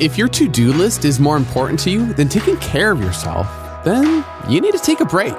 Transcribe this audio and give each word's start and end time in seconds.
If 0.00 0.16
your 0.16 0.28
to 0.28 0.46
do 0.46 0.72
list 0.72 1.04
is 1.04 1.18
more 1.18 1.36
important 1.36 1.80
to 1.80 1.90
you 1.90 2.12
than 2.12 2.28
taking 2.28 2.56
care 2.58 2.92
of 2.92 3.00
yourself, 3.00 3.48
then 3.84 4.24
you 4.48 4.60
need 4.60 4.70
to 4.70 4.78
take 4.78 5.00
a 5.00 5.04
break. 5.04 5.34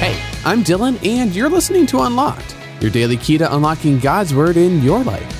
Hey, 0.00 0.20
I'm 0.44 0.64
Dylan, 0.64 0.98
and 1.06 1.32
you're 1.32 1.48
listening 1.48 1.86
to 1.86 2.00
Unlocked, 2.00 2.56
your 2.80 2.90
daily 2.90 3.18
key 3.18 3.38
to 3.38 3.54
unlocking 3.54 4.00
God's 4.00 4.34
Word 4.34 4.56
in 4.56 4.82
your 4.82 5.04
life. 5.04 5.30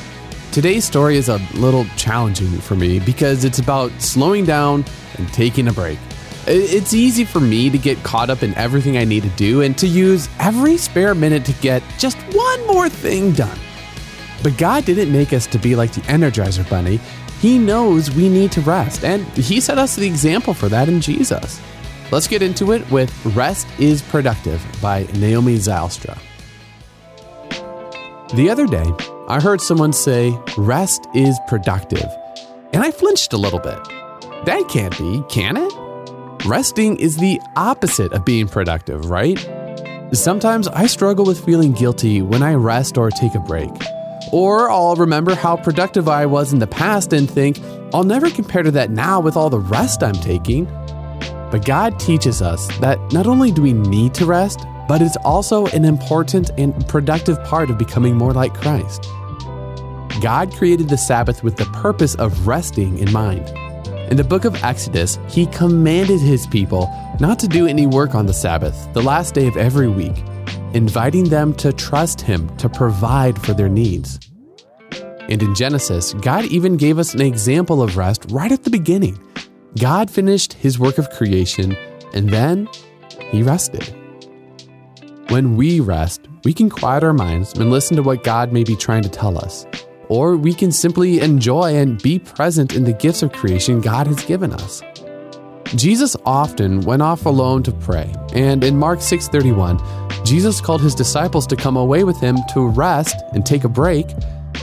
Today's 0.52 0.84
story 0.84 1.16
is 1.16 1.28
a 1.28 1.38
little 1.54 1.84
challenging 1.96 2.60
for 2.60 2.76
me 2.76 3.00
because 3.00 3.44
it's 3.44 3.58
about 3.58 3.90
slowing 4.00 4.44
down 4.44 4.84
and 5.18 5.26
taking 5.32 5.66
a 5.66 5.72
break. 5.72 5.98
It's 6.46 6.92
easy 6.92 7.24
for 7.24 7.40
me 7.40 7.70
to 7.70 7.78
get 7.78 8.02
caught 8.02 8.28
up 8.28 8.42
in 8.42 8.54
everything 8.54 8.98
I 8.98 9.04
need 9.04 9.22
to 9.22 9.30
do 9.30 9.62
and 9.62 9.76
to 9.78 9.86
use 9.86 10.28
every 10.38 10.76
spare 10.76 11.14
minute 11.14 11.44
to 11.46 11.52
get 11.54 11.82
just 11.98 12.18
one 12.34 12.66
more 12.66 12.90
thing 12.90 13.32
done. 13.32 13.58
But 14.42 14.58
God 14.58 14.84
didn't 14.84 15.10
make 15.10 15.32
us 15.32 15.46
to 15.48 15.58
be 15.58 15.74
like 15.74 15.92
the 15.92 16.02
Energizer 16.02 16.68
Bunny. 16.68 17.00
He 17.40 17.58
knows 17.58 18.10
we 18.10 18.28
need 18.28 18.52
to 18.52 18.60
rest, 18.60 19.04
and 19.04 19.26
He 19.28 19.58
set 19.58 19.78
us 19.78 19.96
the 19.96 20.06
example 20.06 20.52
for 20.52 20.68
that 20.68 20.88
in 20.88 21.00
Jesus. 21.00 21.60
Let's 22.10 22.28
get 22.28 22.42
into 22.42 22.72
it 22.72 22.88
with 22.90 23.10
Rest 23.34 23.66
is 23.78 24.02
Productive 24.02 24.62
by 24.82 25.04
Naomi 25.14 25.56
Zylstra. 25.56 26.18
The 28.34 28.50
other 28.50 28.66
day, 28.66 28.84
I 29.28 29.40
heard 29.40 29.62
someone 29.62 29.94
say, 29.94 30.38
Rest 30.58 31.06
is 31.14 31.38
productive, 31.48 32.06
and 32.74 32.82
I 32.82 32.90
flinched 32.90 33.32
a 33.32 33.38
little 33.38 33.60
bit. 33.60 33.82
That 34.44 34.66
can't 34.68 34.96
be, 34.98 35.22
can 35.30 35.56
it? 35.56 35.83
Resting 36.46 36.98
is 36.98 37.16
the 37.16 37.40
opposite 37.56 38.12
of 38.12 38.26
being 38.26 38.48
productive, 38.48 39.08
right? 39.08 39.38
Sometimes 40.12 40.68
I 40.68 40.84
struggle 40.84 41.24
with 41.24 41.42
feeling 41.42 41.72
guilty 41.72 42.20
when 42.20 42.42
I 42.42 42.52
rest 42.52 42.98
or 42.98 43.10
take 43.10 43.34
a 43.34 43.38
break. 43.38 43.70
Or 44.30 44.70
I'll 44.70 44.94
remember 44.94 45.34
how 45.34 45.56
productive 45.56 46.06
I 46.06 46.26
was 46.26 46.52
in 46.52 46.58
the 46.58 46.66
past 46.66 47.14
and 47.14 47.30
think, 47.30 47.58
I'll 47.94 48.04
never 48.04 48.28
compare 48.28 48.62
to 48.62 48.70
that 48.72 48.90
now 48.90 49.20
with 49.20 49.38
all 49.38 49.48
the 49.48 49.58
rest 49.58 50.02
I'm 50.02 50.12
taking. 50.12 50.66
But 51.50 51.64
God 51.64 51.98
teaches 51.98 52.42
us 52.42 52.66
that 52.78 52.98
not 53.10 53.26
only 53.26 53.50
do 53.50 53.62
we 53.62 53.72
need 53.72 54.12
to 54.14 54.26
rest, 54.26 54.66
but 54.86 55.00
it's 55.00 55.16
also 55.24 55.64
an 55.68 55.86
important 55.86 56.50
and 56.58 56.86
productive 56.88 57.42
part 57.44 57.70
of 57.70 57.78
becoming 57.78 58.16
more 58.16 58.34
like 58.34 58.52
Christ. 58.52 59.08
God 60.20 60.52
created 60.52 60.90
the 60.90 60.98
Sabbath 60.98 61.42
with 61.42 61.56
the 61.56 61.64
purpose 61.66 62.14
of 62.16 62.46
resting 62.46 62.98
in 62.98 63.10
mind. 63.12 63.50
In 64.10 64.18
the 64.18 64.24
book 64.24 64.44
of 64.44 64.62
Exodus, 64.62 65.18
he 65.28 65.46
commanded 65.46 66.20
his 66.20 66.46
people 66.46 66.90
not 67.20 67.38
to 67.38 67.48
do 67.48 67.66
any 67.66 67.86
work 67.86 68.14
on 68.14 68.26
the 68.26 68.34
Sabbath, 68.34 68.92
the 68.92 69.02
last 69.02 69.34
day 69.34 69.46
of 69.46 69.56
every 69.56 69.88
week, 69.88 70.22
inviting 70.74 71.24
them 71.24 71.54
to 71.54 71.72
trust 71.72 72.20
him 72.20 72.54
to 72.58 72.68
provide 72.68 73.40
for 73.40 73.54
their 73.54 73.68
needs. 73.68 74.20
And 75.28 75.42
in 75.42 75.54
Genesis, 75.54 76.12
God 76.14 76.44
even 76.46 76.76
gave 76.76 76.98
us 76.98 77.14
an 77.14 77.22
example 77.22 77.82
of 77.82 77.96
rest 77.96 78.26
right 78.30 78.52
at 78.52 78.64
the 78.64 78.70
beginning 78.70 79.18
God 79.78 80.08
finished 80.08 80.52
his 80.52 80.78
work 80.78 80.98
of 80.98 81.10
creation 81.10 81.76
and 82.12 82.28
then 82.28 82.68
he 83.30 83.42
rested. 83.42 83.92
When 85.28 85.56
we 85.56 85.80
rest, 85.80 86.28
we 86.44 86.52
can 86.52 86.70
quiet 86.70 87.02
our 87.02 87.12
minds 87.12 87.54
and 87.54 87.70
listen 87.70 87.96
to 87.96 88.02
what 88.02 88.22
God 88.22 88.52
may 88.52 88.62
be 88.62 88.76
trying 88.76 89.02
to 89.02 89.08
tell 89.08 89.36
us. 89.36 89.66
Or 90.08 90.36
we 90.36 90.54
can 90.54 90.70
simply 90.72 91.20
enjoy 91.20 91.74
and 91.76 92.02
be 92.02 92.18
present 92.18 92.74
in 92.74 92.84
the 92.84 92.92
gifts 92.92 93.22
of 93.22 93.32
creation 93.32 93.80
God 93.80 94.06
has 94.06 94.24
given 94.24 94.52
us. 94.52 94.82
Jesus 95.76 96.16
often 96.24 96.82
went 96.82 97.02
off 97.02 97.26
alone 97.26 97.62
to 97.64 97.72
pray, 97.72 98.12
and 98.32 98.62
in 98.62 98.76
Mark 98.76 99.00
6:31, 99.00 99.80
Jesus 100.24 100.60
called 100.60 100.82
his 100.82 100.94
disciples 100.94 101.46
to 101.48 101.56
come 101.56 101.76
away 101.76 102.04
with 102.04 102.18
him 102.20 102.36
to 102.52 102.68
rest 102.68 103.16
and 103.32 103.44
take 103.44 103.64
a 103.64 103.68
break 103.68 104.06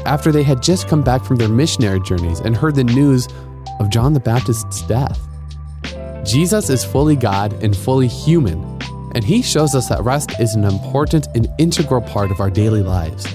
after 0.05 0.31
they 0.31 0.43
had 0.43 0.63
just 0.63 0.87
come 0.87 1.01
back 1.01 1.25
from 1.25 1.35
their 1.35 1.49
missionary 1.49 1.99
journeys 2.01 2.39
and 2.39 2.55
heard 2.55 2.75
the 2.75 2.83
news 2.83 3.27
of 3.79 3.89
John 3.89 4.13
the 4.13 4.19
Baptist's 4.19 4.81
death. 4.83 5.19
Jesus 6.23 6.69
is 6.69 6.85
fully 6.85 7.15
God 7.15 7.53
and 7.61 7.75
fully 7.75 8.07
human, 8.07 8.63
and 9.13 9.23
he 9.23 9.41
shows 9.41 9.75
us 9.75 9.89
that 9.89 10.03
rest 10.03 10.39
is 10.39 10.55
an 10.55 10.63
important 10.63 11.27
and 11.35 11.49
integral 11.57 12.01
part 12.01 12.31
of 12.31 12.39
our 12.39 12.49
daily 12.49 12.83
lives. 12.83 13.25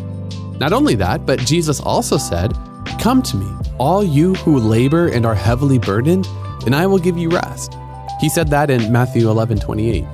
Not 0.58 0.72
only 0.72 0.94
that, 0.96 1.26
but 1.26 1.40
Jesus 1.40 1.80
also 1.80 2.16
said, 2.16 2.56
Come 3.00 3.22
to 3.22 3.36
me, 3.36 3.46
all 3.78 4.02
you 4.02 4.34
who 4.36 4.58
labor 4.58 5.08
and 5.08 5.26
are 5.26 5.34
heavily 5.34 5.78
burdened, 5.78 6.26
and 6.64 6.74
I 6.74 6.86
will 6.86 6.98
give 6.98 7.18
you 7.18 7.28
rest. 7.28 7.76
He 8.20 8.28
said 8.28 8.48
that 8.48 8.70
in 8.70 8.90
Matthew 8.90 9.28
11 9.28 9.58
28. 9.58 10.04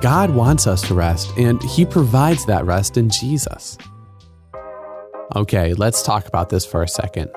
God 0.00 0.34
wants 0.34 0.66
us 0.66 0.82
to 0.88 0.94
rest, 0.94 1.30
and 1.38 1.62
He 1.62 1.86
provides 1.86 2.44
that 2.46 2.66
rest 2.66 2.96
in 2.96 3.08
Jesus. 3.08 3.78
Okay, 5.34 5.72
let's 5.74 6.02
talk 6.02 6.28
about 6.28 6.50
this 6.50 6.66
for 6.66 6.82
a 6.82 6.88
second. 6.88 7.30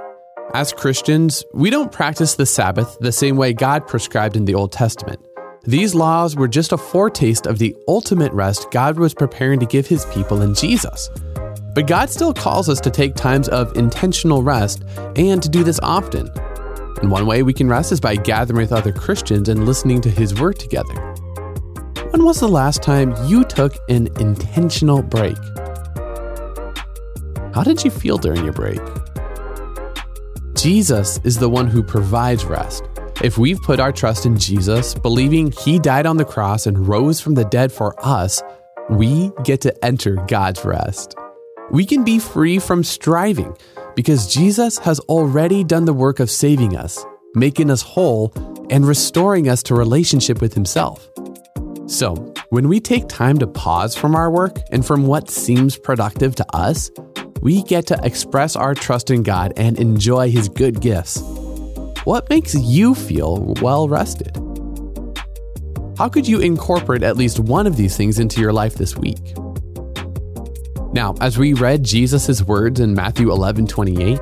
As 0.54 0.74
Christians, 0.74 1.44
we 1.54 1.70
don't 1.70 1.92
practice 1.92 2.36
the 2.36 2.46
Sabbath 2.46 2.98
the 3.00 3.12
same 3.12 3.38
way 3.38 3.54
God 3.54 3.88
prescribed 3.88 4.36
in 4.36 4.46
the 4.46 4.56
Old 4.56 4.72
Testament. 4.72 5.20
These 5.64 5.96
laws 5.96 6.36
were 6.36 6.48
just 6.48 6.72
a 6.72 6.78
foretaste 6.78 7.46
of 7.46 7.60
the 7.60 7.76
ultimate 7.88 8.32
rest 8.32 8.72
God 8.72 8.98
was 8.98 9.14
preparing 9.14 9.60
to 9.60 9.66
give 9.66 9.88
his 9.88 10.06
people 10.06 10.42
in 10.42 10.54
Jesus. 10.54 11.10
But 11.78 11.86
God 11.86 12.10
still 12.10 12.34
calls 12.34 12.70
us 12.70 12.82
to 12.82 12.90
take 12.90 13.14
times 13.14 13.48
of 13.50 13.78
intentional 13.78 14.42
rest 14.42 14.84
and 15.16 15.44
to 15.44 15.48
do 15.48 15.64
this 15.64 15.80
often. 15.84 16.28
And 17.04 17.12
one 17.12 17.28
way 17.28 17.44
we 17.44 17.54
can 17.54 17.68
rest 17.70 17.92
is 17.92 18.00
by 18.00 18.16
gathering 18.16 18.62
with 18.62 18.74
other 18.74 18.92
Christians 18.92 19.48
and 19.48 19.64
listening 19.64 20.02
to 20.02 20.10
his 20.10 20.34
word 20.42 20.58
together. 20.58 20.96
When 22.10 22.26
was 22.26 22.40
the 22.40 22.48
last 22.48 22.82
time 22.82 23.14
you 23.28 23.44
took 23.44 23.76
an 23.90 24.08
intentional 24.20 25.04
break? 25.04 25.38
How 27.54 27.62
did 27.64 27.84
you 27.84 27.92
feel 27.92 28.18
during 28.18 28.44
your 28.44 28.54
break? 28.54 28.82
Jesus 30.56 31.20
is 31.24 31.38
the 31.38 31.48
one 31.48 31.68
who 31.68 31.84
provides 31.84 32.44
rest. 32.44 32.86
If 33.24 33.38
we've 33.38 33.62
put 33.62 33.80
our 33.80 33.92
trust 33.92 34.26
in 34.26 34.36
Jesus, 34.36 34.96
believing 34.96 35.52
he 35.52 35.78
died 35.78 36.08
on 36.08 36.18
the 36.18 36.26
cross 36.26 36.66
and 36.66 36.88
rose 36.88 37.22
from 37.22 37.36
the 37.36 37.46
dead 37.46 37.72
for 37.72 37.94
us, 38.04 38.42
we 38.90 39.32
get 39.44 39.62
to 39.62 39.86
enter 39.86 40.16
God's 40.28 40.66
rest. 40.66 41.16
We 41.70 41.86
can 41.86 42.06
be 42.06 42.18
free 42.18 42.60
from 42.60 42.84
striving 42.84 43.54
because 43.94 44.34
Jesus 44.34 44.78
has 44.78 45.02
already 45.02 45.66
done 45.66 45.84
the 45.84 45.94
work 45.94 46.22
of 46.22 46.32
saving 46.32 46.78
us, 46.78 47.06
making 47.36 47.70
us 47.70 47.82
whole, 47.82 48.32
and 48.70 48.88
restoring 48.88 49.50
us 49.50 49.62
to 49.64 49.76
relationship 49.76 50.40
with 50.40 50.54
himself. 50.54 51.10
So, 51.88 52.16
when 52.52 52.70
we 52.70 52.80
take 52.80 53.10
time 53.10 53.38
to 53.40 53.48
pause 53.48 53.96
from 53.96 54.16
our 54.16 54.32
work 54.32 54.58
and 54.72 54.86
from 54.86 55.08
what 55.08 55.30
seems 55.30 55.78
productive 55.78 56.36
to 56.36 56.46
us, 56.56 56.90
we 57.42 57.64
get 57.64 57.86
to 57.88 58.00
express 58.02 58.56
our 58.56 58.74
trust 58.74 59.10
in 59.10 59.24
God 59.24 59.52
and 59.58 59.78
enjoy 59.78 60.32
His 60.32 60.50
good 60.50 60.80
gifts. 60.80 61.22
What 62.04 62.30
makes 62.30 62.56
you 62.56 62.96
feel 62.96 63.54
well 63.62 63.90
rested? 63.90 64.36
How 65.98 66.08
could 66.08 66.28
you 66.28 66.40
incorporate 66.40 67.04
at 67.04 67.18
least 67.18 67.40
one 67.40 67.68
of 67.68 67.76
these 67.76 67.98
things 67.98 68.20
into 68.20 68.40
your 68.40 68.54
life 68.54 68.76
this 68.76 68.96
week? 68.96 69.36
Now, 70.98 71.14
as 71.22 71.38
we 71.38 71.54
read 71.54 71.84
Jesus' 71.84 72.42
words 72.42 72.80
in 72.80 72.96
Matthew 72.96 73.32
11 73.32 73.68
28, 73.68 74.20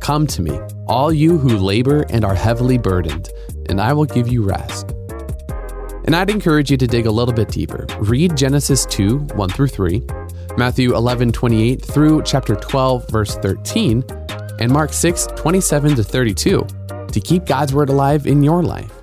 Come 0.00 0.26
to 0.26 0.42
me, 0.42 0.58
all 0.88 1.12
you 1.12 1.38
who 1.38 1.56
labor 1.56 2.04
and 2.10 2.24
are 2.24 2.34
heavily 2.34 2.78
burdened, 2.78 3.28
and 3.68 3.80
I 3.80 3.92
will 3.92 4.06
give 4.06 4.26
you 4.26 4.42
rest. 4.42 4.90
And 6.06 6.16
I'd 6.16 6.28
encourage 6.28 6.68
you 6.68 6.76
to 6.78 6.88
dig 6.88 7.06
a 7.06 7.12
little 7.12 7.32
bit 7.32 7.50
deeper. 7.50 7.86
Read 8.00 8.36
Genesis 8.36 8.86
2 8.86 9.18
1 9.18 9.50
through 9.50 9.68
3, 9.68 10.02
Matthew 10.56 10.96
11 10.96 11.30
28 11.30 11.80
through 11.80 12.24
chapter 12.24 12.56
12, 12.56 13.08
verse 13.08 13.36
13, 13.36 14.02
and 14.58 14.72
Mark 14.72 14.92
6 14.92 15.28
27 15.36 15.94
to 15.94 16.02
32 16.02 16.66
to 17.12 17.20
keep 17.20 17.44
God's 17.44 17.72
Word 17.72 17.88
alive 17.88 18.26
in 18.26 18.42
your 18.42 18.64
life. 18.64 18.99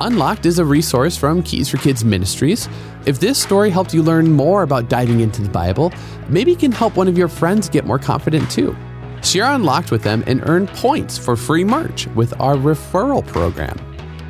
Unlocked 0.00 0.44
is 0.44 0.58
a 0.58 0.64
resource 0.64 1.16
from 1.16 1.42
Keys 1.42 1.70
for 1.70 1.78
Kids 1.78 2.04
Ministries. 2.04 2.68
If 3.06 3.18
this 3.18 3.40
story 3.40 3.70
helped 3.70 3.94
you 3.94 4.02
learn 4.02 4.30
more 4.30 4.62
about 4.62 4.90
diving 4.90 5.20
into 5.20 5.40
the 5.40 5.48
Bible, 5.48 5.90
maybe 6.28 6.52
it 6.52 6.58
can 6.58 6.70
help 6.70 6.96
one 6.96 7.08
of 7.08 7.16
your 7.16 7.28
friends 7.28 7.70
get 7.70 7.86
more 7.86 7.98
confident 7.98 8.50
too. 8.50 8.76
Share 9.22 9.46
Unlocked 9.46 9.90
with 9.90 10.02
them 10.02 10.22
and 10.26 10.46
earn 10.46 10.66
points 10.66 11.16
for 11.16 11.34
free 11.34 11.64
merch 11.64 12.06
with 12.08 12.38
our 12.38 12.56
referral 12.56 13.26
program. 13.26 13.78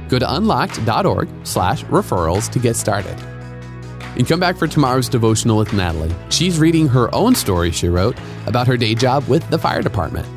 Go 0.09 0.21
to 0.21 0.37
unlocked.org 0.37 1.29
slash 1.43 1.83
referrals 1.87 2.49
to 2.53 2.61
get 2.61 2.77
started. 2.77 3.19
And 4.17 4.27
come 4.27 4.39
back 4.39 4.57
for 4.57 4.69
tomorrow's 4.69 5.09
devotional 5.09 5.59
with 5.59 5.73
Natalie. 5.73 6.15
She's 6.31 6.61
reading 6.61 6.87
her 6.89 7.13
own 7.13 7.35
story 7.35 7.73
she 7.73 7.89
wrote 7.89 8.17
about 8.47 8.69
her 8.69 8.77
day 8.77 8.95
job 8.95 9.27
with 9.27 9.49
the 9.51 9.59
fire 9.59 9.83
department. 9.83 10.29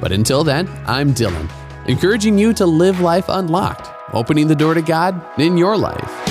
But 0.00 0.10
until 0.10 0.42
then, 0.42 0.68
I'm 0.86 1.12
Dylan, 1.12 1.50
encouraging 1.86 2.38
you 2.38 2.54
to 2.54 2.64
live 2.64 3.00
life 3.00 3.26
unlocked, 3.28 3.93
opening 4.14 4.48
the 4.48 4.54
door 4.54 4.74
to 4.74 4.82
God 4.82 5.20
in 5.38 5.58
your 5.58 5.76
life. 5.76 6.23